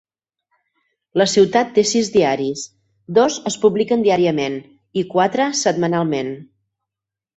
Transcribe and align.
La 1.21 1.25
ciutat 1.33 1.67
té 1.75 1.83
sis 1.89 2.09
diaris; 2.15 2.63
dos 3.19 3.37
es 3.51 3.57
publiquen 3.67 4.07
diàriament 4.07 4.57
i 5.03 5.05
quatre 5.13 5.49
setmanalment. 5.65 6.33